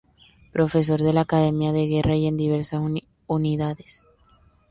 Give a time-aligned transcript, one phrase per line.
[0.51, 2.81] Profesor de la Academia de Guerra y en diversas
[3.27, 4.07] unidades.